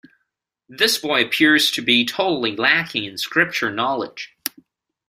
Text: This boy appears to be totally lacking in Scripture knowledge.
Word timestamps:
This 0.67 0.97
boy 0.97 1.21
appears 1.23 1.69
to 1.73 1.79
be 1.83 2.05
totally 2.07 2.55
lacking 2.55 3.03
in 3.03 3.19
Scripture 3.19 3.69
knowledge. 3.69 4.33